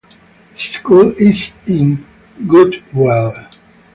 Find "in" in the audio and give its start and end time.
1.67-2.03